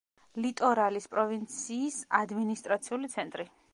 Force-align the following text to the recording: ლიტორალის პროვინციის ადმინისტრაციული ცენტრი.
ლიტორალის 0.43 1.07
პროვინციის 1.11 1.99
ადმინისტრაციული 2.21 3.11
ცენტრი. 3.19 3.47